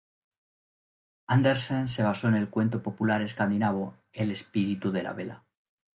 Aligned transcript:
Andersen 1.27 1.87
se 1.87 2.01
basó 2.01 2.27
en 2.27 2.33
el 2.33 2.49
cuento 2.49 2.81
popular 2.81 3.21
escandinavo 3.21 3.93
"El 4.11 4.31
espíritu 4.31 4.91
de 4.91 5.03
la 5.03 5.13
vela". 5.13 5.43